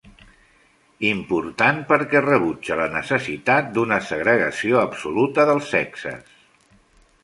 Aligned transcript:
Important 1.09 1.83
perquè 1.91 2.23
rebutja 2.29 2.79
la 2.81 2.89
necessitat 2.95 3.71
d'una 3.77 4.03
segregació 4.09 4.85
absoluta 4.89 5.51
dels 5.53 5.75
sexes. 5.79 6.39